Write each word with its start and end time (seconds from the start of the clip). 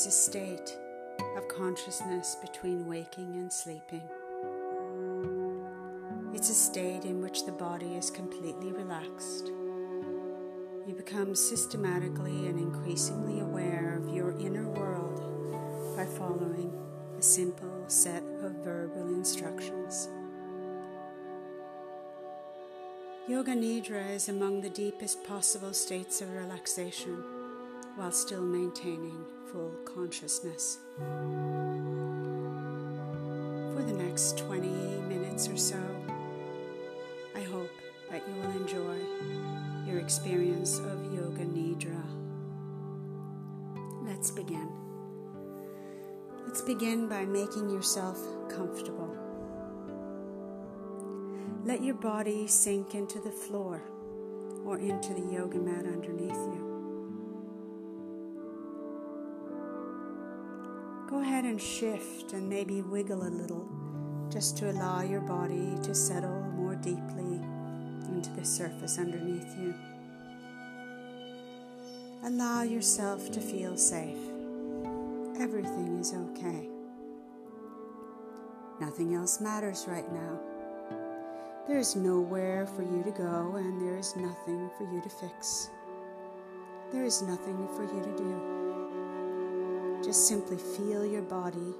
is 0.00 0.06
a 0.06 0.10
state 0.10 0.78
of 1.36 1.46
consciousness 1.48 2.34
between 2.40 2.86
waking 2.86 3.34
and 3.34 3.52
sleeping. 3.52 4.02
It's 6.32 6.48
a 6.48 6.54
state 6.54 7.04
in 7.04 7.20
which 7.20 7.44
the 7.44 7.52
body 7.52 7.96
is 7.96 8.10
completely 8.10 8.72
relaxed. 8.72 9.48
You 10.86 10.94
become 10.96 11.34
systematically 11.34 12.46
and 12.46 12.58
increasingly 12.58 13.40
aware 13.40 14.00
of 14.00 14.14
your 14.14 14.30
inner 14.38 14.70
world 14.70 15.20
by 15.94 16.06
following 16.06 16.72
a 17.18 17.22
simple 17.22 17.84
set 17.88 18.22
of 18.42 18.52
verbal 18.64 19.08
instructions. 19.08 20.08
Yoga 23.28 23.52
Nidra 23.52 24.14
is 24.14 24.30
among 24.30 24.62
the 24.62 24.70
deepest 24.70 25.22
possible 25.24 25.74
states 25.74 26.22
of 26.22 26.32
relaxation 26.32 27.39
while 28.00 28.10
still 28.10 28.40
maintaining 28.40 29.26
full 29.52 29.70
consciousness. 29.84 30.78
For 33.76 33.82
the 33.82 33.92
next 33.92 34.38
20 34.38 34.68
minutes 35.06 35.46
or 35.50 35.58
so, 35.58 35.78
I 37.36 37.42
hope 37.42 37.68
that 38.10 38.22
you 38.26 38.34
will 38.40 38.52
enjoy 38.52 38.96
your 39.86 39.98
experience 40.00 40.78
of 40.78 41.12
Yoga 41.12 41.44
Nidra. 41.44 42.02
Let's 44.06 44.30
begin. 44.30 44.70
Let's 46.46 46.62
begin 46.62 47.06
by 47.06 47.26
making 47.26 47.68
yourself 47.68 48.18
comfortable. 48.48 49.14
Let 51.66 51.84
your 51.84 51.96
body 51.96 52.46
sink 52.46 52.94
into 52.94 53.20
the 53.20 53.30
floor 53.30 53.82
or 54.64 54.78
into 54.78 55.12
the 55.12 55.34
yoga 55.34 55.58
mat 55.58 55.84
underneath 55.84 56.30
you. 56.30 56.69
Go 61.20 61.26
ahead 61.26 61.44
and 61.44 61.60
shift 61.60 62.32
and 62.32 62.48
maybe 62.48 62.80
wiggle 62.80 63.22
a 63.22 63.28
little 63.28 63.68
just 64.30 64.56
to 64.56 64.70
allow 64.70 65.02
your 65.02 65.20
body 65.20 65.76
to 65.82 65.94
settle 65.94 66.40
more 66.56 66.74
deeply 66.76 67.42
into 68.08 68.30
the 68.30 68.42
surface 68.42 68.98
underneath 68.98 69.54
you. 69.58 69.74
Allow 72.24 72.62
yourself 72.62 73.30
to 73.32 73.40
feel 73.40 73.76
safe. 73.76 74.16
Everything 75.38 75.98
is 76.00 76.14
okay. 76.14 76.70
Nothing 78.80 79.14
else 79.14 79.42
matters 79.42 79.84
right 79.86 80.10
now. 80.10 80.40
There 81.68 81.78
is 81.78 81.96
nowhere 81.96 82.66
for 82.66 82.82
you 82.82 83.02
to 83.02 83.10
go, 83.10 83.56
and 83.56 83.86
there 83.86 83.98
is 83.98 84.16
nothing 84.16 84.70
for 84.78 84.90
you 84.90 85.02
to 85.02 85.10
fix. 85.10 85.68
There 86.90 87.04
is 87.04 87.20
nothing 87.20 87.68
for 87.76 87.82
you 87.82 88.02
to 88.04 88.16
do. 88.16 88.59
Just 90.02 90.28
simply 90.28 90.56
feel 90.56 91.04
your 91.04 91.22
body 91.22 91.74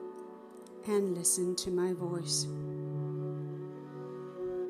and 0.87 1.17
listen 1.17 1.57
to 1.57 1.71
my 1.71 1.93
voice. 1.95 2.47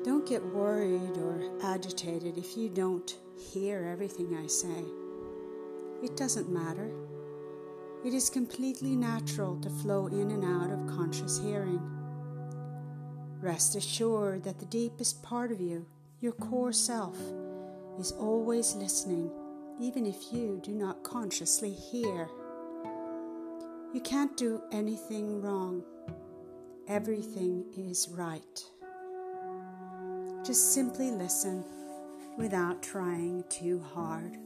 Don't 0.03 0.27
get 0.27 0.43
worried 0.43 1.17
or 1.17 1.43
agitated 1.61 2.37
if 2.37 2.57
you 2.57 2.69
don't 2.69 3.17
hear 3.53 3.85
everything 3.85 4.35
I 4.35 4.47
say. 4.47 4.85
It 6.01 6.15
doesn't 6.17 6.49
matter. 6.49 6.91
It 8.03 8.13
is 8.13 8.29
completely 8.29 8.95
natural 8.95 9.59
to 9.61 9.69
flow 9.69 10.07
in 10.07 10.31
and 10.31 10.43
out 10.43 10.71
of 10.71 10.87
conscious 10.87 11.37
hearing. 11.37 11.81
Rest 13.41 13.75
assured 13.75 14.43
that 14.43 14.59
the 14.59 14.65
deepest 14.65 15.21
part 15.21 15.51
of 15.51 15.59
you, 15.59 15.85
your 16.19 16.31
core 16.31 16.73
self, 16.73 17.17
is 17.99 18.11
always 18.13 18.75
listening, 18.75 19.29
even 19.79 20.07
if 20.07 20.31
you 20.31 20.59
do 20.63 20.71
not 20.71 21.03
consciously 21.03 21.71
hear. 21.71 22.29
You 23.93 23.99
can't 23.99 24.37
do 24.37 24.61
anything 24.71 25.41
wrong. 25.41 25.83
Everything 26.87 27.65
is 27.75 28.07
right. 28.09 28.63
Just 30.45 30.73
simply 30.73 31.11
listen 31.11 31.63
without 32.37 32.81
trying 32.81 33.43
too 33.49 33.79
hard. 33.93 34.37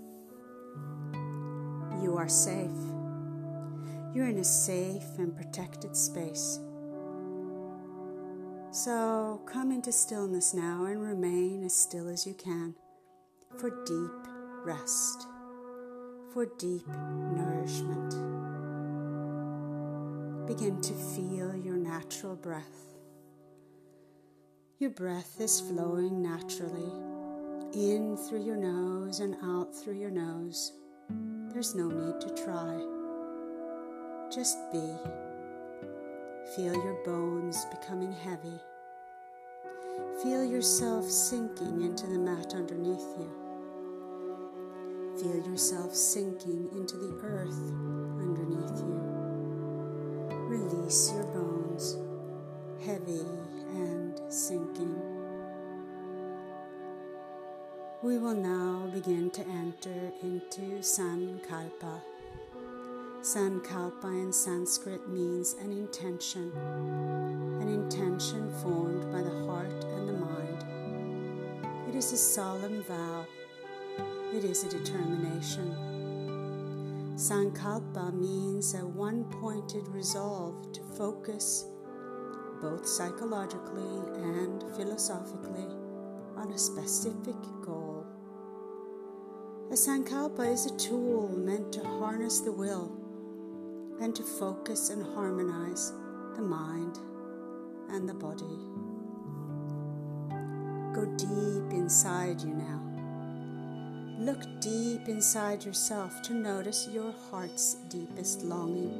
You 2.01 2.15
are 2.17 2.27
safe. 2.27 2.71
You're 4.15 4.27
in 4.27 4.39
a 4.39 4.43
safe 4.43 5.17
and 5.19 5.35
protected 5.35 5.95
space. 5.95 6.59
So 8.71 9.41
come 9.45 9.71
into 9.71 9.91
stillness 9.91 10.53
now 10.53 10.85
and 10.85 11.01
remain 11.01 11.63
as 11.63 11.75
still 11.75 12.09
as 12.09 12.25
you 12.25 12.33
can 12.33 12.75
for 13.57 13.69
deep 13.85 14.33
rest, 14.65 15.27
for 16.33 16.45
deep 16.57 16.87
nourishment. 16.87 18.44
Begin 20.47 20.79
to 20.81 20.93
feel 20.93 21.55
your 21.55 21.75
natural 21.75 22.35
breath. 22.35 22.95
Your 24.77 24.91
breath 24.91 25.41
is 25.41 25.59
flowing 25.59 26.21
naturally 26.21 26.91
in 27.73 28.15
through 28.15 28.45
your 28.45 28.55
nose 28.55 29.21
and 29.21 29.35
out 29.43 29.75
through 29.75 29.99
your 29.99 30.11
nose. 30.11 30.71
There's 31.51 31.73
no 31.73 31.87
need 31.87 32.21
to 32.21 32.43
try. 32.43 32.79
Just 34.31 34.57
be. 34.71 34.95
Feel 36.55 36.73
your 36.73 37.03
bones 37.03 37.65
becoming 37.71 38.11
heavy. 38.11 38.59
Feel 40.21 40.45
yourself 40.45 41.09
sinking 41.09 41.81
into 41.81 42.05
the 42.05 42.19
mat 42.19 42.53
underneath 42.53 43.07
you. 43.17 43.31
Feel 45.17 45.49
yourself 45.49 45.95
sinking 45.95 46.69
into 46.73 46.97
the 46.97 47.19
earth 47.23 47.71
underneath 48.21 48.79
you. 48.79 49.04
Release 50.85 51.13
your 51.13 51.23
bones, 51.23 51.97
heavy 52.85 53.25
and 53.69 54.21
sinking. 54.31 54.95
We 58.03 58.19
will 58.19 58.35
now 58.35 58.87
begin 58.93 59.31
to 59.31 59.41
enter 59.47 60.11
into 60.21 60.83
Sankalpa. 60.83 62.01
Sankalpa 63.21 64.05
in 64.05 64.31
Sanskrit 64.31 65.09
means 65.09 65.55
an 65.59 65.71
intention, 65.71 66.51
an 66.55 67.67
intention 67.67 68.53
formed 68.61 69.11
by 69.11 69.23
the 69.23 69.45
heart 69.47 69.83
and 69.85 70.07
the 70.07 70.13
mind. 70.13 70.65
It 71.89 71.95
is 71.95 72.11
a 72.11 72.17
solemn 72.17 72.83
vow, 72.83 73.25
it 74.35 74.43
is 74.43 74.63
a 74.63 74.69
determination. 74.69 75.94
Sankalpa 77.15 78.13
means 78.13 78.73
a 78.73 78.85
one 78.85 79.23
pointed 79.25 79.87
resolve 79.87 80.73
to 80.73 80.81
focus, 80.97 81.65
both 82.61 82.85
psychologically 82.85 84.01
and 84.21 84.61
philosophically, 84.75 85.65
on 86.35 86.51
a 86.51 86.57
specific 86.57 87.37
goal. 87.65 88.05
A 89.71 89.75
sankalpa 89.75 90.51
is 90.51 90.65
a 90.65 90.75
tool 90.75 91.29
meant 91.37 91.71
to 91.71 91.83
harness 91.85 92.41
the 92.41 92.51
will 92.51 92.91
and 94.01 94.13
to 94.13 94.21
focus 94.21 94.89
and 94.89 95.01
harmonize 95.01 95.93
the 96.35 96.41
mind 96.41 96.99
and 97.91 98.09
the 98.09 98.13
body. 98.13 98.59
Go 100.93 101.05
deep 101.15 101.71
inside 101.71 102.41
you 102.41 102.53
now. 102.53 102.94
Look 104.19 104.61
deep 104.61 105.09
inside 105.09 105.65
yourself 105.65 106.21
to 106.21 106.33
notice 106.33 106.87
your 106.89 107.13
heart's 107.29 107.75
deepest 107.89 108.43
longing. 108.43 108.93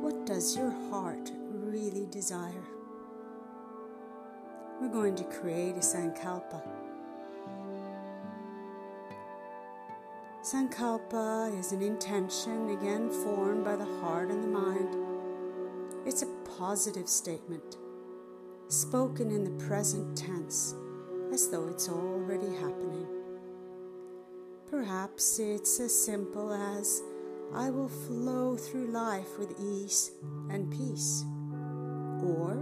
What 0.00 0.24
does 0.24 0.56
your 0.56 0.70
heart 0.88 1.30
really 1.50 2.06
desire? 2.10 2.64
We're 4.80 4.88
going 4.88 5.14
to 5.16 5.24
create 5.24 5.76
a 5.76 5.80
sankalpa. 5.80 6.62
Sankalpa 10.42 11.56
is 11.58 11.72
an 11.72 11.82
intention, 11.82 12.70
again 12.70 13.10
formed 13.10 13.66
by 13.66 13.76
the 13.76 14.00
heart 14.00 14.30
and 14.30 14.42
the 14.42 14.48
mind. 14.48 14.96
It's 16.06 16.22
a 16.22 16.26
positive 16.56 17.06
statement, 17.06 17.76
spoken 18.68 19.30
in 19.30 19.44
the 19.44 19.64
present 19.66 20.16
tense, 20.16 20.74
as 21.34 21.50
though 21.50 21.68
it's 21.68 21.90
already 21.90 22.54
happening. 22.54 23.21
Perhaps 24.72 25.38
it's 25.38 25.80
as 25.80 25.94
simple 25.94 26.50
as 26.50 27.02
I 27.54 27.68
will 27.68 27.90
flow 27.90 28.56
through 28.56 28.86
life 28.86 29.38
with 29.38 29.54
ease 29.60 30.12
and 30.48 30.72
peace, 30.72 31.26
or 32.24 32.56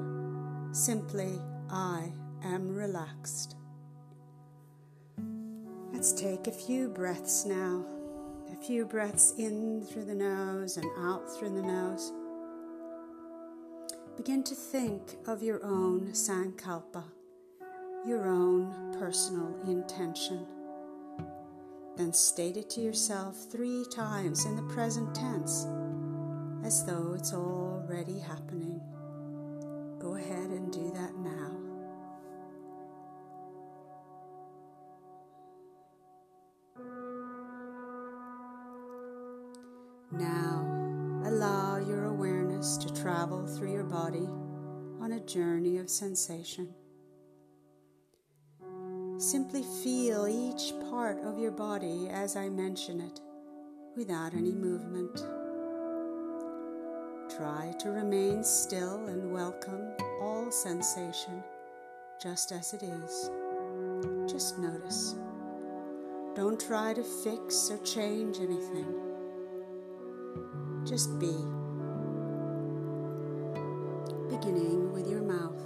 simply 0.72 1.40
I 1.70 2.12
am 2.42 2.74
relaxed. 2.74 3.54
Let's 5.92 6.12
take 6.12 6.48
a 6.48 6.52
few 6.52 6.88
breaths 6.88 7.46
now. 7.46 7.86
A 8.52 8.56
few 8.56 8.86
breaths 8.86 9.34
in 9.38 9.86
through 9.86 10.06
the 10.06 10.14
nose 10.16 10.78
and 10.78 10.90
out 10.98 11.30
through 11.38 11.50
the 11.50 11.62
nose. 11.62 12.12
Begin 14.16 14.42
to 14.42 14.56
think 14.56 15.16
of 15.28 15.44
your 15.44 15.64
own 15.64 16.08
sankalpa, 16.10 17.04
your 18.04 18.26
own 18.26 18.96
personal 18.98 19.56
intention. 19.68 20.44
Then 22.00 22.14
state 22.14 22.56
it 22.56 22.70
to 22.70 22.80
yourself 22.80 23.36
three 23.52 23.84
times 23.94 24.46
in 24.46 24.56
the 24.56 24.62
present 24.62 25.14
tense 25.14 25.66
as 26.64 26.82
though 26.86 27.12
it's 27.14 27.34
already 27.34 28.18
happening. 28.18 28.80
Go 29.98 30.14
ahead 30.14 30.48
and 30.48 30.72
do 30.72 30.90
that 30.94 31.14
now. 31.18 31.58
Now, 40.10 41.28
allow 41.28 41.76
your 41.86 42.06
awareness 42.06 42.78
to 42.78 42.94
travel 42.94 43.46
through 43.46 43.72
your 43.72 43.84
body 43.84 44.26
on 45.02 45.12
a 45.12 45.20
journey 45.20 45.76
of 45.76 45.90
sensation. 45.90 46.70
Simply 49.20 49.62
feel 49.62 50.26
each 50.26 50.72
part 50.88 51.18
of 51.22 51.38
your 51.38 51.50
body 51.50 52.08
as 52.10 52.36
I 52.36 52.48
mention 52.48 53.02
it 53.02 53.20
without 53.94 54.32
any 54.32 54.50
movement. 54.50 55.14
Try 57.36 57.74
to 57.80 57.90
remain 57.90 58.42
still 58.42 59.08
and 59.08 59.30
welcome 59.30 59.92
all 60.22 60.50
sensation 60.50 61.44
just 62.18 62.50
as 62.50 62.72
it 62.72 62.82
is. 62.82 63.30
Just 64.26 64.58
notice. 64.58 65.14
Don't 66.34 66.58
try 66.58 66.94
to 66.94 67.02
fix 67.02 67.70
or 67.70 67.76
change 67.84 68.38
anything. 68.38 68.88
Just 70.86 71.18
be. 71.18 71.36
Beginning 74.30 74.94
with 74.94 75.06
your 75.06 75.20
mouth. 75.20 75.60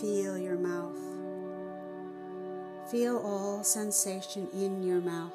Feel 0.00 0.38
your 0.38 0.56
mouth. 0.56 1.11
Feel 2.92 3.16
all 3.24 3.64
sensation 3.64 4.46
in 4.52 4.82
your 4.82 5.00
mouth. 5.00 5.32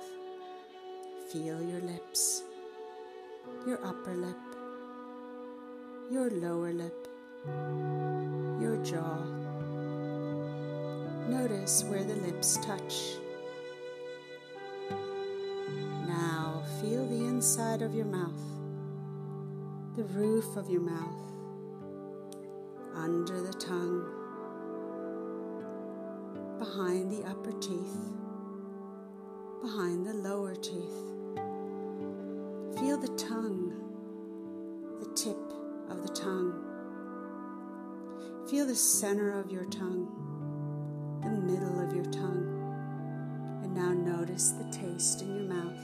Feel 1.33 1.59
your 1.59 1.81
lips, 1.81 2.43
your 3.65 3.83
upper 3.83 4.13
lip, 4.13 4.37
your 6.11 6.29
lower 6.29 6.71
lip, 6.71 7.07
your 8.61 8.77
jaw. 8.83 9.23
Notice 11.27 11.83
where 11.85 12.03
the 12.03 12.17
lips 12.17 12.57
touch. 12.57 13.15
Now 16.07 16.61
feel 16.79 17.07
the 17.07 17.25
inside 17.25 17.81
of 17.81 17.95
your 17.95 18.05
mouth, 18.05 18.39
the 19.95 20.03
roof 20.03 20.55
of 20.57 20.69
your 20.69 20.81
mouth, 20.81 21.23
under 22.93 23.41
the 23.41 23.53
tongue 23.53 24.16
behind 26.77 27.11
the 27.11 27.27
upper 27.27 27.53
teeth, 27.53 27.97
behind 29.63 30.05
the 30.05 30.13
lower 30.13 30.55
teeth. 30.55 31.01
Feel 32.77 32.97
the 32.99 33.11
tongue, 33.17 33.73
the 34.99 35.09
tip 35.15 35.39
of 35.89 36.03
the 36.03 36.13
tongue. 36.13 36.53
Feel 38.47 38.67
the 38.67 38.75
center 38.75 39.39
of 39.39 39.51
your 39.51 39.65
tongue, 39.65 40.07
the 41.23 41.29
middle 41.51 41.79
of 41.79 41.95
your 41.95 42.05
tongue. 42.11 42.45
And 43.63 43.73
now 43.73 43.93
notice 43.93 44.51
the 44.51 44.71
taste 44.71 45.23
in 45.23 45.33
your 45.33 45.55
mouth. 45.55 45.81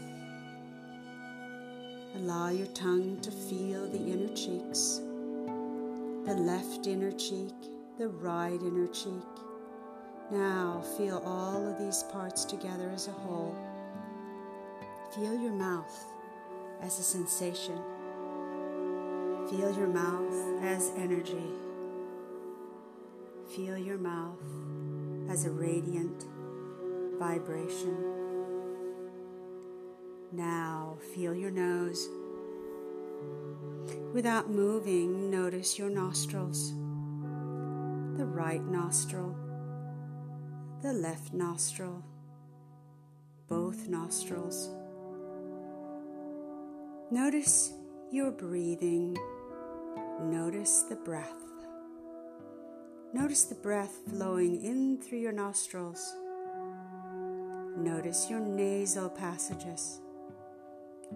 Allow 2.18 2.50
your 2.50 2.68
tongue 2.68 3.20
to 3.22 3.32
feel 3.32 3.90
the 3.90 3.98
inner 3.98 4.32
cheeks, 4.36 5.02
the 6.28 6.36
left 6.36 6.86
inner 6.86 7.12
cheek, 7.12 7.56
the 7.98 8.10
right 8.10 8.62
inner 8.62 8.86
cheek 8.86 9.44
now 10.32 10.82
feel 10.98 11.22
all 11.26 11.68
of 11.68 11.78
these 11.78 12.04
parts 12.04 12.46
together 12.46 12.90
as 12.94 13.08
a 13.08 13.12
whole. 13.12 13.56
Feel 15.14 15.36
your 15.40 15.52
mouth 15.52 16.06
as 16.82 16.98
a 17.00 17.04
sensation. 17.04 17.78
Feel 19.50 19.72
your 19.78 19.88
mouth 19.88 20.64
as 20.64 20.92
energy. 20.98 21.52
Feel 23.56 23.78
your 23.78 23.98
mouth 23.98 24.42
as 25.30 25.46
a 25.46 25.52
radiant 25.52 26.26
vibration. 27.20 27.98
Now 30.32 30.98
feel 31.14 31.36
your 31.36 31.52
nose. 31.52 32.10
Without 34.14 34.50
moving, 34.50 35.30
notice 35.30 35.78
your 35.78 35.90
nostrils. 35.90 36.72
The 38.18 38.26
right 38.26 38.64
nostril 38.64 39.36
the 40.84 40.92
left 40.92 41.34
nostril, 41.34 42.04
both 43.48 43.88
nostrils. 43.88 44.70
Notice 47.10 47.72
your 48.12 48.32
breathing. 48.32 49.18
Notice 50.24 50.82
the 50.90 50.98
breath. 50.98 51.42
Notice 53.14 53.46
the 53.46 53.56
breath 53.56 53.98
flowing 54.10 54.62
in 54.62 55.02
through 55.02 55.20
your 55.20 55.32
nostrils. 55.32 56.16
Notice 57.78 58.30
your 58.30 58.42
nasal 58.42 59.10
passages. 59.10 60.02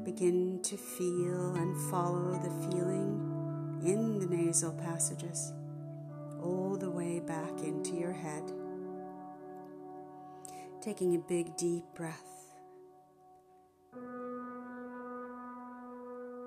Begin 0.04 0.62
to 0.64 0.78
feel 0.78 1.56
and 1.56 1.92
follow 1.92 2.40
the 2.42 2.72
feeling 2.72 3.82
in 3.84 4.20
the 4.20 4.28
nasal 4.28 4.72
passages 4.72 5.52
all 6.42 6.78
the 6.80 6.90
way 6.90 7.20
back 7.20 7.60
into 7.64 7.96
your 7.96 8.14
head 8.14 8.50
taking 10.88 11.16
a 11.16 11.20
big 11.20 11.54
deep 11.58 11.84
breath. 11.96 12.56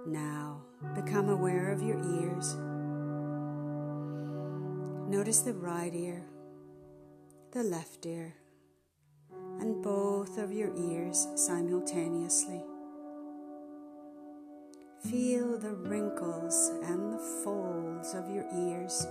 Now 0.06 0.62
become 0.94 1.28
aware 1.28 1.70
of 1.70 1.82
your 1.82 1.98
ears. 1.98 2.56
Notice 5.14 5.40
the 5.40 5.52
right 5.52 5.94
ear, 5.94 6.24
the 7.52 7.62
left 7.62 8.06
ear, 8.06 8.34
and 9.60 9.82
both 9.82 10.38
of 10.38 10.54
your 10.54 10.74
ears 10.74 11.28
simultaneously. 11.34 12.62
Feel 15.10 15.58
the 15.58 15.74
wrinkles 15.74 16.72
and 16.84 17.12
the 17.12 17.42
folds 17.44 18.14
of 18.14 18.30
your 18.30 18.46
ears. 18.56 19.06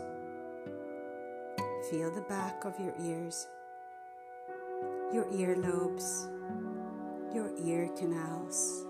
Feel 1.91 2.09
the 2.09 2.25
back 2.27 2.65
of 2.65 2.79
your 2.79 2.95
ears 2.99 3.47
your 5.11 5.25
earlobes, 5.25 6.27
your 7.33 7.51
ear 7.65 7.89
canals, 7.97 8.85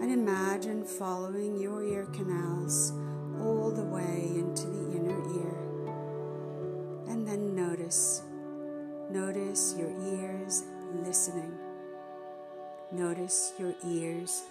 and 0.00 0.10
imagine 0.10 0.82
following 0.82 1.60
your 1.60 1.84
ear 1.84 2.06
canals 2.12 2.92
all 3.38 3.70
the 3.70 3.84
way 3.84 4.30
into 4.34 4.66
the 4.66 4.96
inner 4.96 5.20
ear. 5.40 5.54
And 7.08 7.28
then 7.28 7.54
notice, 7.54 8.22
notice 9.10 9.74
your 9.78 9.90
ears 9.90 10.64
listening. 11.04 11.52
Notice 12.90 13.52
your 13.58 13.74
ears 13.86 14.44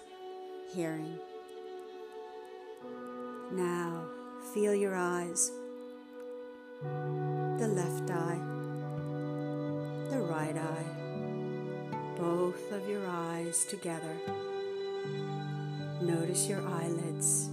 hearing. 0.72 1.18
Now, 3.50 4.04
feel 4.52 4.74
your 4.74 4.94
eyes, 4.94 5.50
the 7.58 7.68
left 7.68 8.10
eye 8.10 8.53
the 10.14 10.20
right 10.20 10.56
eye, 10.56 10.84
both 12.16 12.70
of 12.70 12.88
your 12.88 13.04
eyes 13.04 13.64
together. 13.64 14.16
Notice 16.00 16.46
your 16.48 16.64
eyelids. 16.68 17.48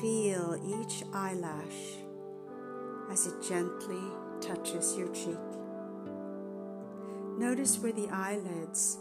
Feel 0.00 0.58
each 0.64 1.02
eyelash 1.12 1.98
as 3.12 3.26
it 3.26 3.34
gently 3.46 4.00
touches 4.40 4.96
your 4.96 5.08
cheek. 5.08 5.36
Notice 7.36 7.78
where 7.80 7.92
the 7.92 8.08
eyelids 8.08 8.96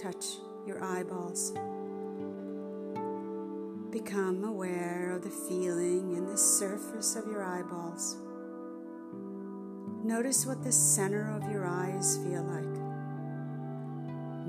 touch 0.00 0.24
your 0.66 0.82
eyeballs. 0.82 1.50
Become 3.90 4.44
aware 4.44 5.12
of 5.14 5.22
the 5.22 5.30
feeling 5.46 6.16
in 6.16 6.24
the 6.24 6.38
surface 6.38 7.16
of 7.16 7.26
your 7.26 7.44
eyeballs. 7.44 8.16
Notice 10.06 10.46
what 10.46 10.62
the 10.62 10.70
center 10.70 11.34
of 11.34 11.50
your 11.50 11.66
eyes 11.66 12.16
feel 12.18 12.44
like. 12.44 12.62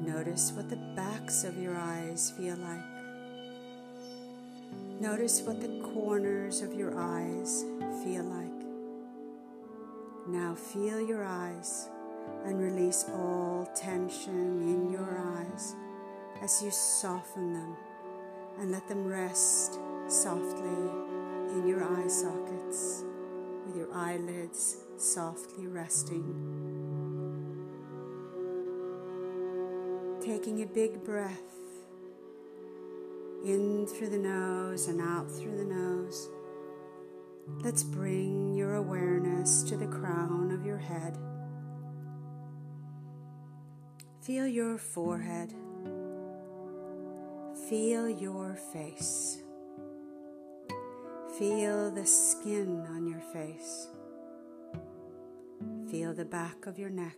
Notice 0.05 0.51
what 0.51 0.69
the 0.69 0.75
backs 0.95 1.43
of 1.43 1.57
your 1.57 1.75
eyes 1.75 2.31
feel 2.37 2.55
like. 2.57 2.85
Notice 5.01 5.41
what 5.41 5.59
the 5.59 5.81
corners 5.81 6.61
of 6.61 6.75
your 6.75 6.93
eyes 6.95 7.65
feel 8.03 8.23
like. 8.23 8.67
Now 10.27 10.53
feel 10.53 11.01
your 11.01 11.25
eyes 11.25 11.89
and 12.45 12.61
release 12.61 13.05
all 13.15 13.67
tension 13.75 14.61
in 14.61 14.91
your 14.91 15.17
eyes 15.17 15.73
as 16.43 16.61
you 16.61 16.69
soften 16.69 17.53
them 17.53 17.75
and 18.59 18.71
let 18.71 18.87
them 18.87 19.07
rest 19.07 19.79
softly 20.07 20.91
in 21.49 21.67
your 21.67 21.83
eye 21.83 22.07
sockets 22.07 23.03
with 23.67 23.75
your 23.75 23.93
eyelids 23.93 24.77
softly 24.97 25.67
resting. 25.67 26.57
taking 30.27 30.61
a 30.61 30.65
big 30.65 31.05
breath 31.05 31.39
in 33.45 33.87
through 33.87 34.09
the 34.09 34.17
nose 34.17 34.89
and 34.89 34.99
out 34.99 35.31
through 35.31 35.55
the 35.55 35.63
nose. 35.63 36.27
Let's 37.61 37.81
bring 37.81 38.53
your 38.53 38.75
awareness 38.75 39.63
to 39.63 39.77
the 39.77 39.87
crown 39.87 40.51
of 40.51 40.65
your 40.65 40.79
head. 40.79 41.17
Feel 44.19 44.47
your 44.47 44.77
forehead. 44.77 45.53
Feel 47.69 48.09
your 48.09 48.55
face. 48.73 49.41
Feel 51.37 51.91
the 51.91 52.05
skin 52.05 52.83
on 52.89 53.05
your 53.05 53.19
face. 53.19 53.89
Feel 55.91 56.11
the 56.15 56.25
back 56.25 56.65
of 56.65 56.79
your 56.79 56.89
neck. 56.89 57.15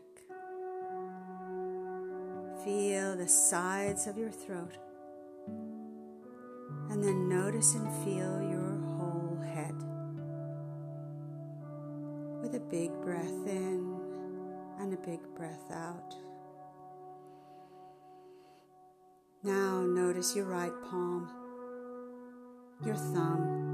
Feel 2.66 3.16
the 3.16 3.30
sides 3.30 4.08
of 4.08 4.18
your 4.18 4.30
throat. 4.30 4.78
And 6.90 7.02
then 7.02 7.30
notice 7.30 7.76
and 7.76 7.88
feel 8.04 8.42
your 8.42 8.78
whole 8.98 9.42
head. 9.54 9.76
With 12.42 12.56
a 12.56 12.60
big 12.60 12.92
breath 13.02 13.48
in 13.48 13.98
and 14.82 14.94
a 14.94 14.98
big 14.98 15.22
breath 15.38 15.72
out. 15.72 16.14
Now 19.44 19.80
notice 19.84 20.36
your 20.36 20.46
right 20.46 20.74
palm, 20.90 21.30
your 22.86 22.96
thumb, 22.96 23.69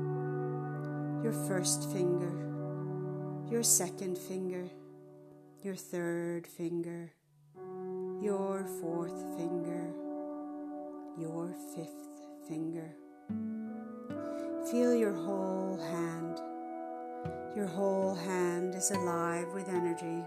your 1.25 1.33
first 1.47 1.91
finger, 1.91 2.31
your 3.49 3.63
second 3.63 4.15
finger, 4.15 4.69
your 5.63 5.73
third 5.73 6.45
finger, 6.45 7.11
your 8.21 8.63
fourth 8.79 9.35
finger, 9.35 9.91
your 11.19 11.51
fifth 11.75 12.47
finger. 12.47 12.91
Feel 14.69 14.93
your 14.93 15.13
whole 15.13 15.79
hand. 15.89 16.37
Your 17.55 17.65
whole 17.65 18.13
hand 18.13 18.75
is 18.75 18.91
alive 18.91 19.47
with 19.51 19.67
energy. 19.67 20.23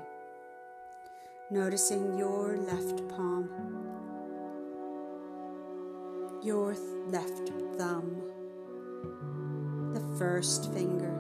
Noticing 1.52 2.18
your 2.18 2.56
left 2.56 3.08
palm 3.10 3.48
your 6.42 6.76
left 7.08 7.50
thumb, 7.76 8.22
first 10.18 10.72
finger, 10.72 11.14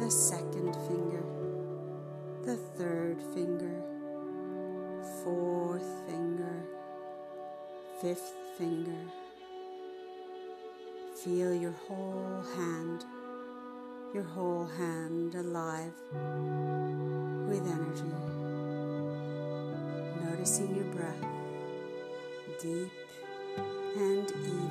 the 0.00 0.10
second 0.10 0.74
finger, 0.88 1.22
the 2.42 2.56
third 2.78 3.20
finger, 3.34 3.82
fourth 5.22 6.08
finger, 6.08 6.64
fifth 8.00 8.32
finger. 8.56 8.96
Feel 11.22 11.54
your 11.54 11.74
whole 11.86 12.42
hand, 12.56 13.04
your 14.14 14.24
whole 14.24 14.64
hand 14.64 15.34
alive 15.34 15.92
with 17.46 17.66
energy. 17.66 18.14
Noticing 20.24 20.74
your 20.74 20.86
breath 20.86 21.24
deep 22.62 22.90
and 23.96 24.30
even. 24.30 24.63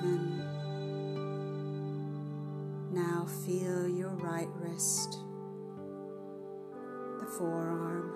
Now 3.23 3.29
feel 3.29 3.87
your 3.87 4.09
right 4.09 4.49
wrist, 4.55 5.19
the 7.21 7.25
forearm, 7.37 8.11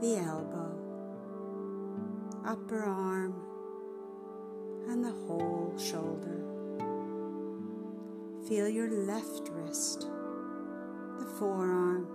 the 0.00 0.16
elbow, 0.16 0.74
upper 2.44 2.82
arm, 2.82 3.34
and 4.88 5.04
the 5.04 5.12
whole 5.12 5.78
shoulder. 5.78 6.42
Feel 8.48 8.68
your 8.68 8.90
left 8.90 9.48
wrist, 9.52 10.08
the 11.20 11.26
forearm, 11.38 12.08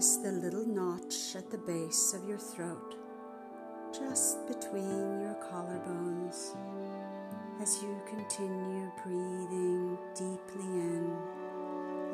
Notice 0.00 0.16
the 0.16 0.32
little 0.32 0.66
notch 0.66 1.36
at 1.36 1.50
the 1.50 1.58
base 1.58 2.14
of 2.14 2.26
your 2.26 2.38
throat, 2.38 2.96
just 3.92 4.46
between 4.46 5.20
your 5.20 5.36
collarbones, 5.42 6.56
as 7.60 7.82
you 7.82 8.00
continue 8.08 8.90
breathing 9.04 9.98
deeply 10.14 10.64
in 10.64 11.14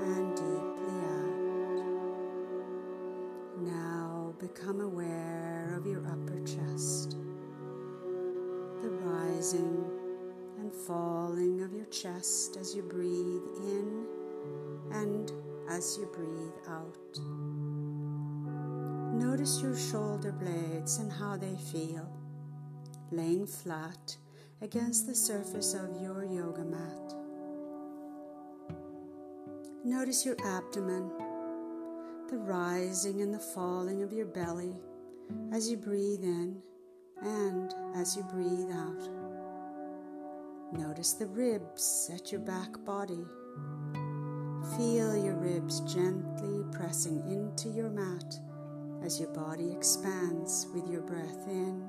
and 0.00 0.34
deeply 0.34 0.98
out. 1.14 1.78
Now 3.60 4.34
become 4.40 4.80
aware 4.80 5.76
of 5.78 5.86
your 5.86 6.04
upper 6.08 6.40
chest, 6.40 7.16
the 8.82 8.90
rising 8.90 9.84
and 10.58 10.74
falling 10.74 11.62
of 11.62 11.72
your 11.72 11.86
chest 11.86 12.56
as 12.56 12.74
you 12.74 12.82
breathe 12.82 13.46
in 13.62 14.06
and 14.90 15.30
as 15.68 15.96
you 15.96 16.06
breathe 16.06 16.58
out. 16.68 17.55
Notice 19.46 19.62
your 19.62 19.76
shoulder 19.76 20.32
blades 20.32 20.98
and 20.98 21.12
how 21.12 21.36
they 21.36 21.54
feel, 21.70 22.10
laying 23.12 23.46
flat 23.46 24.16
against 24.60 25.06
the 25.06 25.14
surface 25.14 25.72
of 25.72 26.02
your 26.02 26.24
yoga 26.24 26.64
mat. 26.64 27.14
Notice 29.84 30.26
your 30.26 30.34
abdomen, 30.44 31.12
the 32.28 32.38
rising 32.38 33.22
and 33.22 33.32
the 33.32 33.38
falling 33.38 34.02
of 34.02 34.12
your 34.12 34.26
belly 34.26 34.74
as 35.52 35.70
you 35.70 35.76
breathe 35.76 36.24
in 36.24 36.60
and 37.22 37.72
as 37.94 38.16
you 38.16 38.24
breathe 38.24 38.72
out. 38.72 39.08
Notice 40.72 41.12
the 41.12 41.28
ribs 41.28 42.10
at 42.12 42.32
your 42.32 42.40
back 42.40 42.84
body. 42.84 43.24
Feel 44.76 45.16
your 45.16 45.36
ribs 45.36 45.78
gently 45.82 46.64
pressing 46.72 47.22
into 47.30 47.68
your 47.68 47.90
mat 47.90 48.40
as 49.04 49.20
your 49.20 49.28
body 49.30 49.72
expands 49.72 50.66
with 50.74 50.88
your 50.88 51.02
breath 51.02 51.46
in 51.48 51.86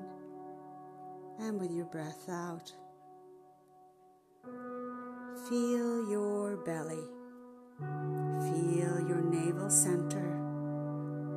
and 1.40 1.60
with 1.60 1.70
your 1.70 1.86
breath 1.86 2.28
out. 2.28 2.72
Feel 5.48 6.10
your 6.10 6.56
belly. 6.58 7.04
Feel 7.78 9.06
your 9.08 9.22
navel 9.22 9.70
center, 9.70 10.36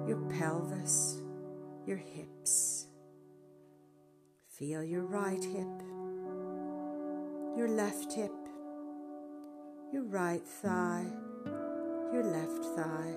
your 0.08 0.22
pelvis, 0.38 1.22
your 1.86 1.98
hips. 1.98 2.88
Feel 4.50 4.84
your 4.84 5.04
right 5.04 5.44
hip 5.44 5.82
your 7.56 7.68
left 7.68 8.14
hip, 8.14 8.32
your 9.92 10.04
right 10.04 10.42
thigh, 10.42 11.06
your 12.14 12.24
left 12.24 12.66
thigh, 12.78 13.14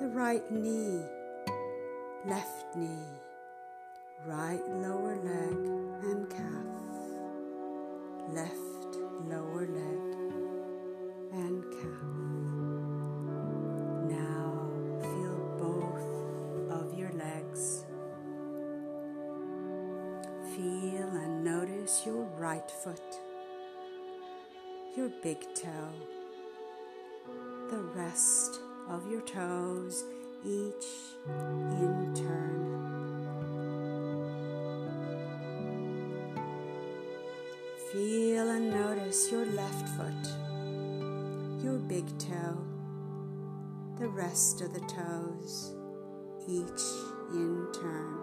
the 0.00 0.08
right 0.08 0.50
knee, 0.50 1.02
left 2.26 2.76
knee, 2.76 3.06
right 4.26 4.60
lower 4.68 5.16
leg 5.16 5.56
and 6.02 6.28
calf, 6.30 6.68
left 8.32 8.96
lower 9.28 9.66
leg 9.66 10.16
and 11.32 11.62
calf. 11.72 12.02
Now 14.08 14.68
feel 15.00 15.38
both 15.58 16.72
of 16.72 16.98
your 16.98 17.12
legs. 17.12 17.84
Feel 20.54 21.08
and 21.08 21.44
notice 21.44 22.02
your 22.04 22.24
right 22.36 22.70
foot, 22.70 23.20
your 24.96 25.10
big 25.22 25.40
toe, 25.54 25.92
the 27.70 27.82
rest 27.94 28.60
of 28.88 29.10
your 29.10 29.20
toes, 29.22 30.04
each 30.44 30.86
in 31.26 32.12
turn. 32.14 32.64
Feel 37.92 38.50
and 38.50 38.70
notice 38.70 39.30
your 39.30 39.46
left 39.46 39.88
foot, 39.90 40.28
your 41.62 41.78
big 41.78 42.06
toe, 42.18 42.58
the 43.98 44.08
rest 44.08 44.60
of 44.60 44.72
the 44.72 44.80
toes, 44.80 45.74
each 46.46 46.82
in 47.34 47.66
turn 47.74 48.18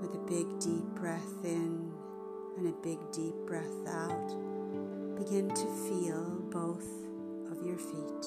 with 0.00 0.14
a 0.14 0.18
big 0.26 0.46
deep 0.58 0.84
breath 0.94 1.44
in 1.44 1.92
and 2.56 2.66
a 2.66 2.72
big 2.82 2.98
deep 3.12 3.34
breath 3.46 3.86
out, 3.86 4.28
begin 5.16 5.48
to 5.48 5.66
feel 5.88 6.24
both 6.50 7.09
of 7.50 7.66
your 7.66 7.76
feet. 7.76 8.26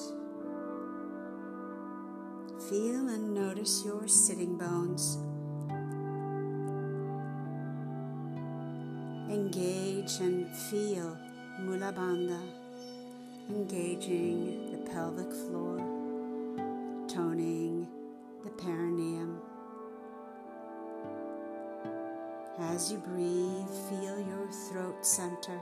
Feel 2.68 3.08
and 3.08 3.34
notice 3.34 3.84
your 3.84 4.06
sitting 4.08 4.56
bones. 4.56 5.18
Engage 9.30 10.20
and 10.20 10.54
feel 10.56 11.16
Mula 11.60 11.92
Bandha, 11.92 12.40
engaging 13.50 14.70
the 14.72 14.90
pelvic 14.90 15.32
floor, 15.32 15.78
toning 17.08 17.86
the 18.44 18.50
perineum. 18.50 19.40
As 22.58 22.92
you 22.92 22.98
breathe, 22.98 23.68
feel 23.88 24.18
your 24.18 24.48
throat 24.68 25.04
center. 25.04 25.60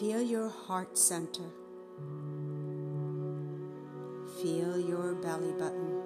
Feel 0.00 0.22
your 0.22 0.48
heart 0.48 0.96
center. 0.96 1.44
Feel 4.40 4.80
your 4.80 5.14
belly 5.16 5.52
button. 5.52 6.00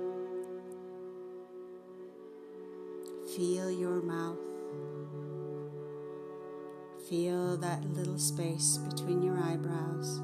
Feel 3.37 3.71
your 3.71 4.03
mouth. 4.03 4.37
Feel 7.09 7.57
that 7.59 7.85
little 7.85 8.19
space 8.19 8.79
between 8.79 9.23
your 9.23 9.39
eyebrows. 9.39 10.21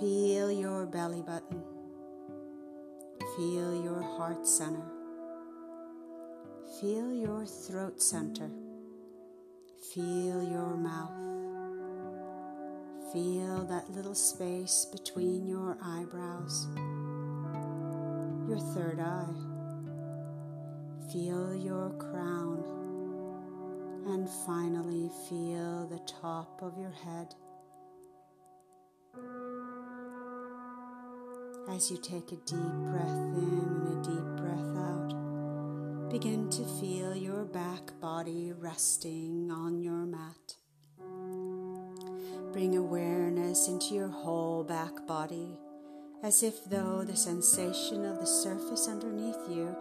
Feel 0.00 0.50
your 0.50 0.86
belly 0.86 1.20
button. 1.20 1.62
Feel 3.36 3.84
your 3.84 4.00
heart 4.00 4.46
center. 4.46 4.97
Feel 6.80 7.12
your 7.12 7.44
throat 7.44 8.00
center. 8.00 8.48
Feel 9.92 10.44
your 10.44 10.76
mouth. 10.76 11.10
Feel 13.12 13.64
that 13.64 13.90
little 13.90 14.14
space 14.14 14.86
between 14.92 15.44
your 15.44 15.76
eyebrows, 15.82 16.68
your 18.48 18.60
third 18.74 19.00
eye. 19.00 19.34
Feel 21.12 21.52
your 21.52 21.90
crown. 21.98 22.62
And 24.06 24.28
finally, 24.46 25.10
feel 25.28 25.88
the 25.88 26.00
top 26.06 26.60
of 26.62 26.78
your 26.78 26.92
head. 26.92 27.34
As 31.74 31.90
you 31.90 31.96
take 31.96 32.30
a 32.30 32.36
deep 32.36 32.72
breath 32.86 33.18
in 33.34 33.64
and 33.66 33.88
a 33.88 34.08
deep 34.08 34.36
breath 34.36 34.76
out. 34.76 35.27
Begin 36.10 36.48
to 36.48 36.64
feel 36.80 37.14
your 37.14 37.44
back 37.44 37.92
body 38.00 38.50
resting 38.56 39.50
on 39.50 39.82
your 39.82 40.06
mat. 40.06 40.54
Bring 42.50 42.78
awareness 42.78 43.68
into 43.68 43.94
your 43.94 44.08
whole 44.08 44.64
back 44.64 45.06
body, 45.06 45.58
as 46.22 46.42
if 46.42 46.64
though 46.64 47.04
the 47.04 47.14
sensation 47.14 48.06
of 48.06 48.20
the 48.20 48.26
surface 48.26 48.88
underneath 48.88 49.36
you 49.50 49.76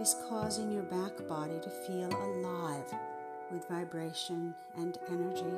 is 0.00 0.14
causing 0.28 0.70
your 0.70 0.84
back 0.84 1.26
body 1.26 1.58
to 1.60 1.70
feel 1.84 2.12
alive 2.14 2.94
with 3.50 3.66
vibration 3.68 4.54
and 4.76 4.96
energy. 5.10 5.56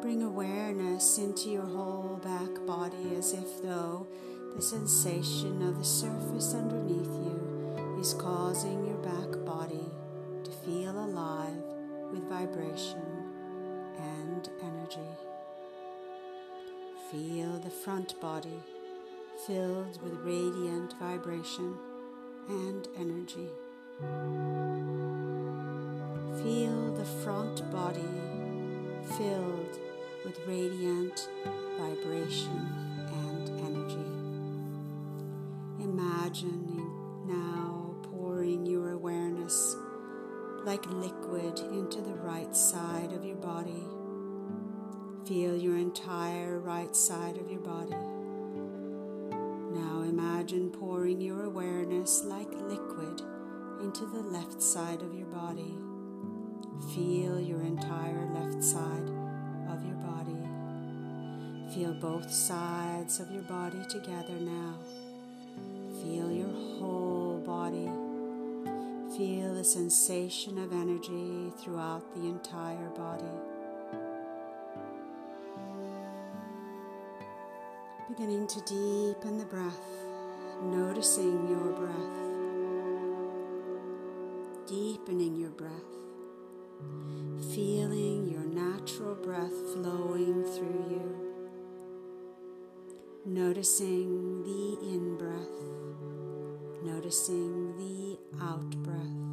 Bring 0.00 0.22
awareness 0.22 1.18
into 1.18 1.50
your 1.50 1.66
whole 1.66 2.18
back 2.24 2.66
body 2.66 3.16
as 3.18 3.34
if 3.34 3.62
though 3.62 4.06
the 4.56 4.62
sensation 4.62 5.60
of 5.60 5.76
the 5.76 5.84
surface 5.84 6.54
underneath 6.54 7.12
you 7.22 7.51
is 8.02 8.14
causing 8.14 8.84
your 8.84 8.96
back 8.96 9.44
body 9.44 9.88
to 10.42 10.50
feel 10.50 10.90
alive 10.90 11.62
with 12.10 12.28
vibration 12.28 13.00
and 13.96 14.48
energy. 14.60 15.12
Feel 17.12 17.60
the 17.60 17.70
front 17.70 18.20
body 18.20 18.58
filled 19.46 20.02
with 20.02 20.14
radiant 20.24 20.94
vibration 20.98 21.76
and 22.48 22.88
energy. 22.98 23.48
Feel 26.42 26.92
the 26.96 27.08
front 27.22 27.70
body 27.70 28.12
filled 29.16 29.78
with 30.24 30.40
radiant 30.48 31.28
vibration 31.78 32.66
and 33.28 33.48
energy. 33.60 34.10
Imagining 35.84 36.71
like 40.72 40.86
liquid 40.86 41.58
into 41.70 42.00
the 42.00 42.14
right 42.14 42.56
side 42.56 43.12
of 43.12 43.26
your 43.26 43.36
body. 43.36 43.84
Feel 45.26 45.54
your 45.54 45.76
entire 45.76 46.60
right 46.60 46.96
side 46.96 47.36
of 47.36 47.50
your 47.50 47.60
body. 47.60 47.94
Now 49.74 50.00
imagine 50.00 50.70
pouring 50.70 51.20
your 51.20 51.44
awareness 51.44 52.24
like 52.24 52.50
liquid 52.54 53.20
into 53.82 54.06
the 54.06 54.22
left 54.22 54.62
side 54.62 55.02
of 55.02 55.12
your 55.14 55.26
body. 55.26 55.74
Feel 56.94 57.38
your 57.38 57.60
entire 57.60 58.24
left 58.32 58.64
side 58.64 59.10
of 59.68 59.84
your 59.84 59.96
body. 59.96 60.40
Feel 61.74 61.92
both 61.92 62.32
sides 62.32 63.20
of 63.20 63.30
your 63.30 63.42
body 63.42 63.84
together 63.90 64.40
now. 64.40 64.78
Feel 66.00 66.32
your 66.32 66.48
whole 66.78 67.42
body 67.44 67.90
Feel 69.16 69.54
the 69.54 69.62
sensation 69.62 70.56
of 70.56 70.72
energy 70.72 71.52
throughout 71.58 72.14
the 72.14 72.22
entire 72.22 72.88
body. 72.96 73.24
Beginning 78.08 78.46
to 78.46 78.60
deepen 78.60 79.36
the 79.36 79.44
breath, 79.44 79.84
noticing 80.62 81.46
your 81.46 81.72
breath, 81.72 82.16
deepening 84.66 85.36
your 85.36 85.50
breath, 85.50 85.72
feeling 87.54 88.30
your 88.30 88.46
natural 88.46 89.14
breath 89.14 89.74
flowing 89.74 90.42
through 90.42 90.86
you, 90.88 91.16
noticing 93.26 94.42
the 94.42 94.78
in 94.88 95.18
breath, 95.18 95.81
noticing 96.84 97.76
the 97.76 98.18
out 98.42 98.70
breath. 98.82 99.32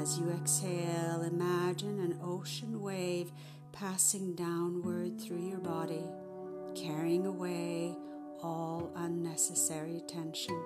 As 0.00 0.18
you 0.18 0.30
exhale, 0.30 1.22
imagine 1.22 2.00
an 2.00 2.18
ocean 2.22 2.80
wave 2.80 3.32
passing 3.72 4.34
downward 4.34 5.20
through 5.20 5.46
your 5.48 5.58
body, 5.58 6.04
carrying 6.74 7.26
away 7.26 7.96
all 8.42 8.90
unnecessary 8.96 10.02
tension. 10.06 10.62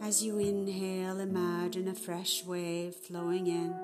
As 0.00 0.22
you 0.22 0.38
inhale, 0.38 1.20
imagine 1.20 1.88
a 1.88 1.94
fresh 1.94 2.44
wave 2.44 2.94
flowing 2.94 3.46
in 3.46 3.74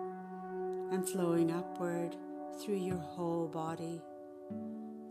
and 0.93 1.09
flowing 1.09 1.51
upward 1.51 2.15
through 2.61 2.77
your 2.77 2.99
whole 2.99 3.49
body, 3.49 4.03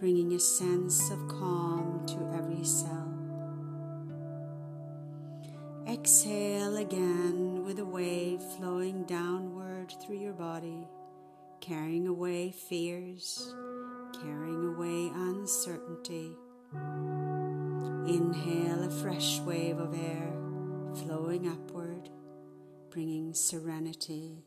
bringing 0.02 0.34
a 0.34 0.40
sense 0.40 1.12
of 1.12 1.28
calm 1.28 2.04
to 2.08 2.18
every 2.36 2.64
cell. 2.64 3.08
Exhale 5.88 6.78
again 6.78 7.64
with 7.64 7.78
a 7.78 7.86
wave 7.86 8.42
flowing 8.58 9.04
downward 9.04 9.94
through 10.02 10.18
your 10.18 10.34
body, 10.34 10.88
carrying 11.60 12.08
away 12.08 12.50
fears, 12.50 13.54
carrying 14.24 14.74
away 14.74 15.12
uncertainty. 15.14 16.32
Inhale 18.08 18.84
a 18.84 18.90
fresh 19.04 19.40
wave 19.42 19.78
of 19.78 19.94
air 19.94 20.34
flowing 20.96 21.48
upward, 21.48 22.10
bringing 22.90 23.36
serenity 23.36 24.46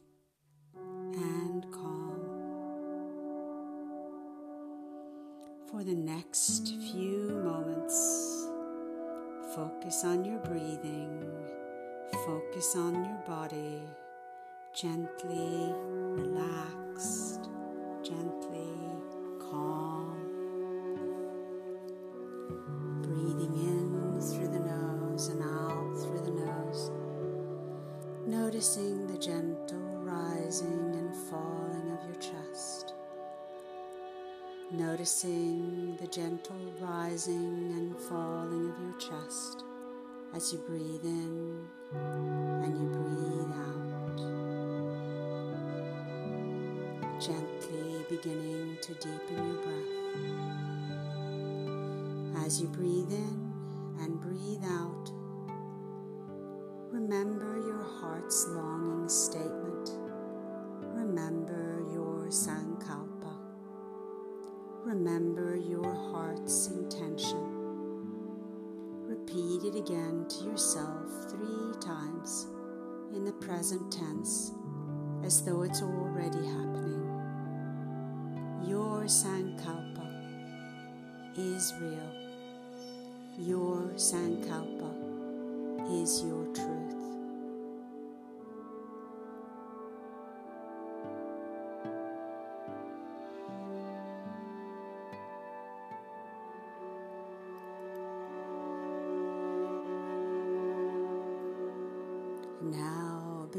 and 0.74 1.64
calm. 1.70 2.03
For 5.70 5.82
the 5.82 5.94
next 5.94 6.74
few 6.92 7.40
moments, 7.44 8.34
Focus 9.54 10.04
on 10.04 10.24
your 10.24 10.40
breathing, 10.40 11.22
focus 12.26 12.74
on 12.74 13.04
your 13.04 13.22
body, 13.24 13.82
gently 14.74 15.72
relaxed, 15.86 17.48
gently 18.02 18.74
calm. 19.38 20.18
Breathing 23.02 23.54
in 23.54 24.20
through 24.20 24.48
the 24.48 24.58
nose 24.58 25.28
and 25.28 25.40
out 25.40 25.94
through 26.02 26.22
the 26.22 26.32
nose, 26.32 26.90
noticing 28.26 29.06
the 29.06 29.18
gentle 29.18 30.00
rising 30.02 30.96
and 30.96 31.14
falling 31.30 31.92
of 31.92 32.04
your 32.06 32.16
chest. 32.16 32.94
Noticing 34.72 35.96
the 36.00 36.06
gentle 36.06 36.56
rising 36.80 37.72
and 37.76 37.96
falling 37.96 38.70
of 38.70 38.80
your 38.80 38.98
chest 38.98 39.64
as 40.34 40.52
you 40.52 40.58
breathe 40.60 41.04
in 41.04 41.68
and 41.92 42.78
you 42.78 42.86
breathe 42.88 43.52
out. 43.56 43.74
gently 47.24 48.04
beginning 48.10 48.76
to 48.82 48.92
deepen 48.94 49.36
your 49.46 49.56
breath. 49.62 49.92
As 52.44 52.60
you 52.60 52.68
breathe 52.68 53.10
in 53.10 53.52
and 53.98 54.20
breathe 54.20 54.62
out, 54.64 55.10
remember 56.92 57.56
your 57.66 57.82
heart's 57.82 58.46
longing 58.48 59.08
statement. 59.08 59.92
Remember 60.94 61.63
Remember 65.04 65.54
your 65.54 65.92
heart's 65.92 66.68
intention. 66.68 67.44
Repeat 69.06 69.64
it 69.64 69.76
again 69.76 70.24
to 70.30 70.44
yourself 70.46 71.28
three 71.28 71.78
times 71.78 72.46
in 73.14 73.26
the 73.26 73.32
present 73.32 73.92
tense 73.92 74.52
as 75.22 75.44
though 75.44 75.60
it's 75.60 75.82
already 75.82 76.46
happening. 76.46 77.04
Your 78.66 79.02
Sankalpa 79.04 80.08
is 81.36 81.74
real. 81.82 82.10
Your 83.38 83.92
Sankalpa 83.96 84.90
is 86.02 86.24
your 86.24 86.46
truth. 86.54 86.83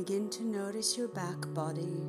Begin 0.05 0.29
to 0.29 0.43
notice 0.43 0.95
your 0.95 1.07
back 1.07 1.51
body. 1.55 2.05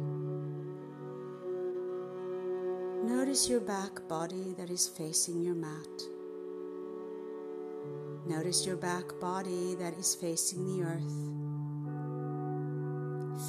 Notice 3.02 3.48
your 3.48 3.60
back 3.60 4.06
body 4.06 4.54
that 4.58 4.68
is 4.68 4.86
facing 4.86 5.40
your 5.40 5.54
mat. 5.54 6.02
Notice 8.26 8.66
your 8.66 8.76
back 8.76 9.18
body 9.18 9.74
that 9.76 9.94
is 9.94 10.14
facing 10.14 10.66
the 10.66 10.82
earth. 10.84 11.00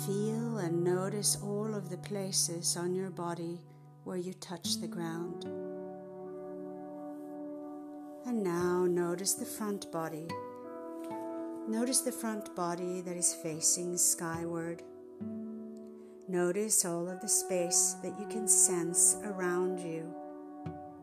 Feel 0.05 0.59
and 0.59 0.81
notice 0.81 1.37
all 1.43 1.75
of 1.75 1.89
the 1.89 1.97
places 1.97 2.77
on 2.77 2.95
your 2.95 3.09
body 3.09 3.59
where 4.05 4.15
you 4.15 4.33
touch 4.35 4.79
the 4.79 4.87
ground. 4.87 5.43
And 8.25 8.43
now 8.43 8.85
notice 8.85 9.33
the 9.33 9.45
front 9.45 9.91
body 9.91 10.29
Notice 11.67 11.99
the 11.99 12.13
front 12.13 12.55
body 12.55 13.01
that 13.01 13.17
is 13.17 13.33
facing 13.33 13.97
skyward. 13.97 14.83
Notice 16.29 16.85
all 16.85 17.09
of 17.09 17.19
the 17.19 17.27
space 17.27 17.97
that 18.01 18.17
you 18.17 18.25
can 18.27 18.47
sense 18.47 19.17
around 19.25 19.81
you 19.81 20.09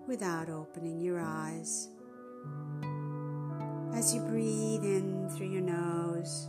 without 0.06 0.48
opening 0.48 1.00
your 1.00 1.20
eyes. 1.20 1.88
As 3.94 4.14
you 4.14 4.22
breathe 4.22 4.84
in 4.84 5.28
through 5.28 5.48
your 5.48 5.60
nose, 5.60 6.48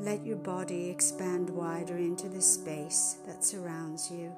let 0.00 0.26
your 0.26 0.36
body 0.36 0.90
expand 0.90 1.48
wider 1.48 1.96
into 1.96 2.28
the 2.28 2.42
space 2.42 3.18
that 3.28 3.44
surrounds 3.44 4.10
you. 4.10 4.32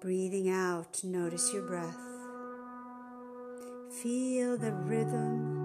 Breathing 0.00 0.50
out, 0.50 0.98
notice 1.04 1.52
your 1.52 1.62
breath. 1.62 1.96
Feel 4.02 4.58
the 4.58 4.72
rhythm 4.72 5.55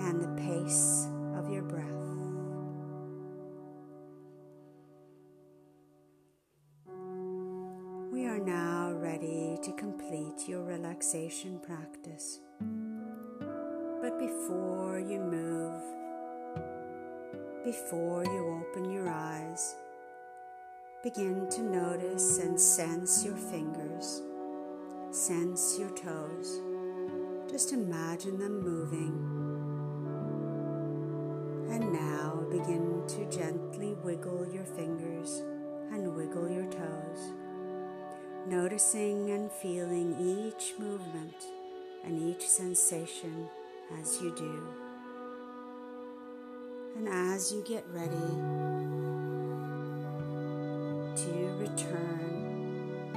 and 0.00 0.20
the 0.20 0.42
pace 0.42 1.06
of 1.34 1.50
your 1.50 1.62
breath. 1.62 1.86
We 8.12 8.26
are 8.26 8.38
now 8.38 8.92
ready 8.92 9.58
to 9.62 9.72
complete 9.72 10.48
your 10.48 10.64
relaxation 10.64 11.60
practice. 11.60 12.40
But 14.00 14.18
before 14.18 14.98
you 14.98 15.18
move, 15.20 15.82
before 17.64 18.24
you 18.24 18.62
open 18.62 18.90
your 18.90 19.08
eyes, 19.08 19.74
begin 21.02 21.48
to 21.50 21.62
notice 21.62 22.38
and 22.38 22.60
sense 22.60 23.24
your 23.24 23.36
fingers, 23.36 24.22
sense 25.10 25.76
your 25.78 25.90
toes. 25.90 26.60
Just 27.50 27.72
imagine 27.72 28.38
them 28.38 28.60
moving 28.60 29.45
wiggle 36.26 36.50
your 36.50 36.64
toes, 36.64 37.32
noticing 38.46 39.30
and 39.30 39.50
feeling 39.50 40.16
each 40.18 40.74
movement 40.78 41.34
and 42.04 42.20
each 42.20 42.48
sensation 42.48 43.48
as 44.00 44.20
you 44.20 44.34
do. 44.34 44.68
And 46.96 47.08
as 47.08 47.52
you 47.52 47.62
get 47.66 47.84
ready 47.92 48.10
to 51.16 51.56
return, 51.58 53.12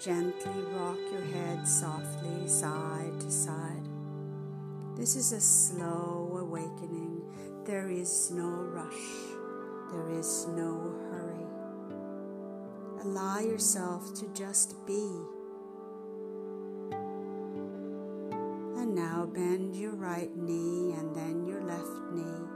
gently 0.00 0.62
rock 0.72 0.98
your 1.12 1.22
head 1.22 1.68
softly 1.68 2.48
side 2.48 3.20
to 3.20 3.30
side. 3.30 3.88
This 4.96 5.14
is 5.14 5.32
a 5.32 5.40
slow 5.40 6.36
awakening. 6.40 7.22
There 7.64 7.88
is 7.88 8.30
no 8.32 8.48
rush, 8.48 9.31
there 9.92 10.18
is 10.18 10.46
no 10.48 10.94
hurry. 11.10 11.46
Allow 13.02 13.40
yourself 13.40 14.14
to 14.14 14.26
just 14.34 14.86
be. 14.86 15.10
And 18.80 18.94
now 18.94 19.26
bend 19.32 19.76
your 19.76 19.92
right 19.92 20.34
knee 20.36 20.92
and 20.92 21.14
then 21.14 21.46
your 21.46 21.62
left 21.62 22.12
knee. 22.12 22.46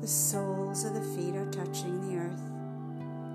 The 0.00 0.08
soles 0.08 0.84
of 0.84 0.94
the 0.94 1.02
feet 1.02 1.34
are 1.34 1.50
touching 1.50 2.00
the 2.08 2.18
earth. 2.18 2.42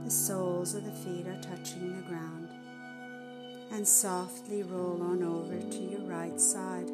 The 0.05 0.11
soles 0.11 0.75
of 0.75 0.85
the 0.85 0.91
feet 0.91 1.27
are 1.27 1.41
touching 1.41 1.95
the 1.95 2.07
ground 2.07 2.49
and 3.73 3.87
softly 3.87 4.61
roll 4.61 5.01
on 5.01 5.23
over 5.23 5.59
to 5.59 5.77
your 5.79 6.01
right 6.01 6.39
side, 6.39 6.87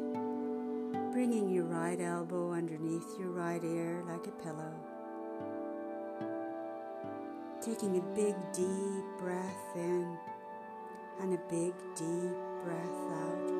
bringing 1.20 1.50
your 1.50 1.64
right 1.64 2.00
elbow 2.00 2.50
underneath 2.50 3.18
your 3.18 3.28
right 3.28 3.62
ear 3.62 4.02
like 4.08 4.26
a 4.26 4.30
pillow. 4.42 4.72
Taking 7.60 7.98
a 7.98 8.16
big 8.16 8.34
deep 8.54 9.04
breath 9.18 9.76
in 9.76 10.16
and 11.20 11.34
a 11.34 11.40
big 11.50 11.74
deep 11.94 12.34
breath 12.64 13.02
out. 13.20 13.50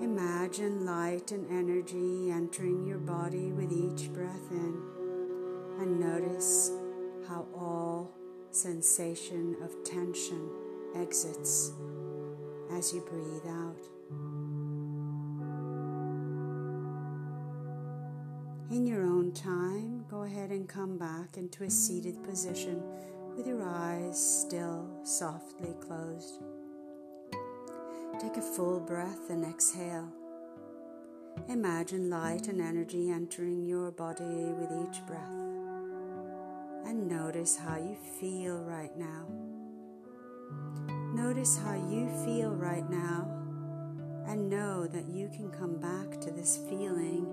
Imagine 0.00 0.86
light 0.86 1.32
and 1.32 1.50
energy 1.50 2.30
entering 2.30 2.86
your 2.86 2.98
body 2.98 3.50
with 3.50 3.72
each 3.72 4.12
breath 4.12 4.52
in, 4.52 4.80
and 5.80 5.98
notice 5.98 6.70
how 7.26 7.44
all 7.56 8.08
sensation 8.52 9.56
of 9.64 9.82
tension 9.82 10.48
exits 10.94 11.72
as 12.72 12.94
you 12.94 13.00
breathe 13.00 13.52
out. 13.52 14.39
In 18.70 18.86
your 18.86 19.02
own 19.04 19.32
time, 19.32 20.04
go 20.08 20.22
ahead 20.22 20.50
and 20.50 20.68
come 20.68 20.96
back 20.96 21.36
into 21.36 21.64
a 21.64 21.70
seated 21.70 22.22
position 22.22 22.80
with 23.36 23.44
your 23.44 23.64
eyes 23.64 24.44
still 24.46 24.88
softly 25.02 25.74
closed. 25.80 26.40
Take 28.20 28.36
a 28.36 28.40
full 28.40 28.78
breath 28.78 29.28
and 29.28 29.44
exhale. 29.44 30.08
Imagine 31.48 32.10
light 32.10 32.46
and 32.46 32.60
energy 32.60 33.10
entering 33.10 33.66
your 33.66 33.90
body 33.90 34.22
with 34.22 34.70
each 34.70 35.04
breath 35.04 35.40
and 36.86 37.08
notice 37.08 37.56
how 37.56 37.76
you 37.76 37.96
feel 38.20 38.62
right 38.62 38.96
now. 38.96 39.26
Notice 41.12 41.58
how 41.58 41.74
you 41.74 42.08
feel 42.24 42.54
right 42.54 42.88
now 42.88 43.26
and 44.28 44.48
know 44.48 44.86
that 44.86 45.08
you 45.08 45.28
can 45.34 45.50
come 45.50 45.80
back 45.80 46.20
to 46.20 46.30
this 46.30 46.56
feeling 46.68 47.26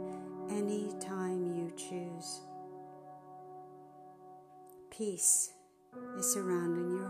you 0.69 0.87
choose. 1.78 2.42
Peace 4.90 5.52
is 6.18 6.34
surrounding 6.34 6.92
your 6.92 7.08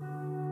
heart. 0.00 0.47